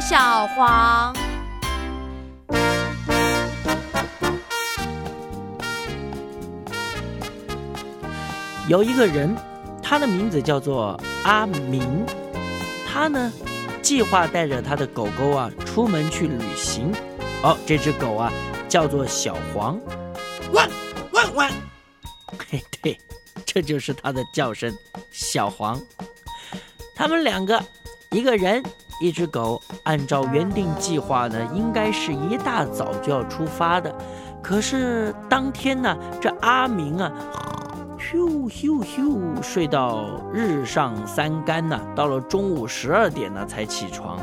[0.00, 1.14] 小黄。
[8.66, 9.36] 有一个人，
[9.82, 12.06] 他的名字叫做阿明，
[12.90, 13.30] 他呢，
[13.82, 16.92] 计划带着他的狗狗啊出门去旅行。
[17.42, 18.32] 哦，这只狗啊
[18.68, 19.78] 叫做小黄，
[20.52, 20.68] 汪
[21.12, 21.50] 汪汪！
[22.48, 22.98] 嘿，对，
[23.44, 24.72] 这就是它的叫声，
[25.12, 25.80] 小黄。
[26.94, 27.62] 他们两个，
[28.10, 28.62] 一个人，
[29.00, 33.92] 一只狗，按照原定计划呢，应该是一大早就要出发的。
[34.42, 37.10] 可是当天呢，这阿明啊。
[37.98, 44.18] 咻咻咻，睡到日上三竿呐，到了中午十二点呢才起床。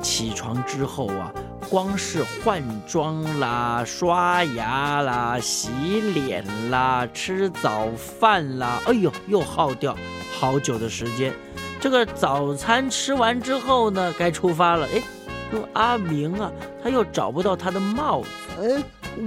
[0.00, 1.32] 起床之后啊，
[1.68, 5.68] 光是换装啦、刷牙啦、洗
[6.14, 9.96] 脸啦、吃早饭啦，哎呦，又耗掉
[10.38, 11.32] 好久的时间。
[11.80, 14.86] 这个早餐吃完之后呢，该出发了。
[14.94, 15.02] 哎，
[15.50, 16.50] 说阿明啊，
[16.82, 18.28] 他又找不到他的帽子。
[18.60, 18.82] 哎，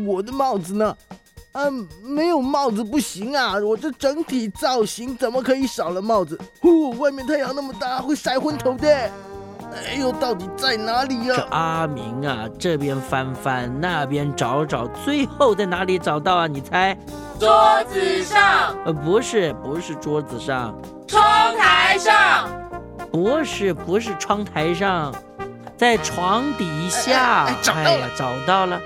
[0.05, 0.95] 我的帽子呢？
[1.51, 1.63] 啊，
[2.03, 3.57] 没有帽子不行啊！
[3.57, 6.39] 我这整体造型怎么可以少了帽子？
[6.59, 9.11] 呼，外面太阳那么大，会晒昏头的。
[9.73, 11.35] 哎呦，到底在哪里呀？
[11.35, 16.47] 这阿明啊，这边翻翻，那边找找，最后在哪里找到啊？
[16.47, 16.97] 你猜？
[17.39, 18.75] 桌子上？
[18.85, 20.75] 呃，不是，不是桌子上。
[21.07, 22.49] 窗台上？
[23.11, 25.13] 不是，不是窗台上，
[25.77, 27.45] 在床底下。
[27.45, 28.79] 哎，找到了，找到了。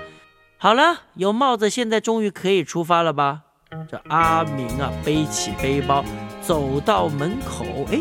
[0.58, 3.40] 好了，有帽子，现在终于可以出发了吧？
[3.90, 6.04] 这阿明啊，背起背包
[6.40, 8.00] 走到门口，哎，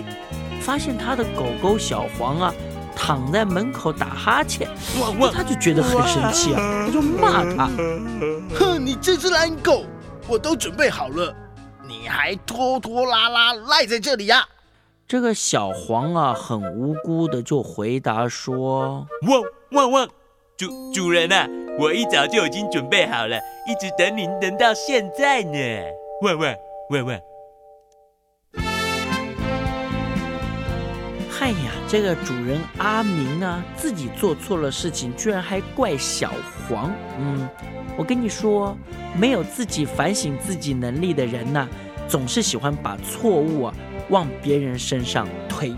[0.62, 2.54] 发现他的狗狗小黄啊，
[2.96, 4.68] 躺在门口打哈欠，
[5.34, 7.70] 他就觉得很生气啊，他就骂他
[8.56, 9.86] ：“哼，你这只懒狗，
[10.28, 11.36] 我都准备好了，
[11.88, 14.48] 你还拖拖拉拉赖在这里呀？”
[15.08, 20.08] 这个小黄啊，很无辜的就回答说：“汪汪汪，
[20.58, 21.48] 主主人啊。”
[21.80, 23.36] 我一早就已经准备好了，
[23.68, 25.58] 一直等您等到现在呢。
[26.22, 26.56] 喂喂
[26.92, 27.20] 喂喂！
[31.44, 36.32] 哎呀，这个主人阿明呢，自己做错了事情，居然还怪小
[36.70, 36.90] 黄。
[37.20, 37.50] 嗯，
[37.98, 38.78] 我跟你说，
[39.20, 41.68] 没有自己反省自己能力的人呢，
[42.08, 43.74] 总是喜欢把错误啊
[44.08, 45.74] 往别人身上推。